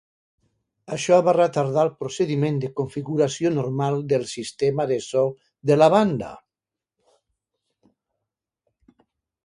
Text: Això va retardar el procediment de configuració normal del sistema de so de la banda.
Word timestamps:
Això 0.95 1.19
va 1.27 1.35
retardar 1.37 1.83
el 1.87 1.91
procediment 1.99 2.57
de 2.63 2.71
configuració 2.79 3.53
normal 3.59 4.01
del 4.15 4.25
sistema 4.33 4.89
de 4.95 4.99
so 5.11 5.29
de 5.71 5.81
la 5.81 5.93
banda. 5.99 6.33